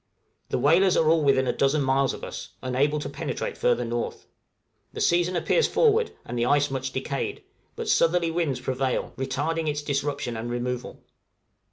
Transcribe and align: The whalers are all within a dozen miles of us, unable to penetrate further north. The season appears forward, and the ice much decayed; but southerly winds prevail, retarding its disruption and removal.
The 0.49 0.57
whalers 0.57 0.97
are 0.97 1.07
all 1.11 1.23
within 1.23 1.45
a 1.45 1.53
dozen 1.53 1.83
miles 1.83 2.11
of 2.11 2.23
us, 2.23 2.53
unable 2.63 2.97
to 3.01 3.07
penetrate 3.07 3.55
further 3.55 3.85
north. 3.85 4.25
The 4.93 4.99
season 4.99 5.35
appears 5.35 5.67
forward, 5.67 6.09
and 6.25 6.39
the 6.39 6.45
ice 6.47 6.71
much 6.71 6.91
decayed; 6.91 7.43
but 7.75 7.87
southerly 7.87 8.31
winds 8.31 8.59
prevail, 8.59 9.13
retarding 9.15 9.67
its 9.67 9.83
disruption 9.83 10.35
and 10.35 10.49
removal. 10.49 11.03